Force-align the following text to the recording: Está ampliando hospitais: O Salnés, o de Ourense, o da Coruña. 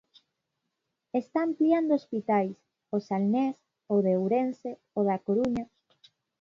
Está 1.21 1.37
ampliando 1.43 1.93
hospitais: 1.99 2.57
O 2.95 2.97
Salnés, 3.07 3.57
o 3.93 3.95
de 4.05 4.13
Ourense, 4.21 4.71
o 4.97 4.99
da 5.09 5.17
Coruña. 5.25 5.65